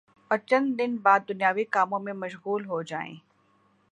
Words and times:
اور 0.31 0.37
چند 0.39 0.77
دن 0.79 0.95
بعد 0.97 1.19
دنیاوی 1.29 1.63
کاموں 1.65 1.99
میں 1.99 2.13
مشغول 2.13 2.65
ہو 2.65 2.81
جائیں 2.83 3.15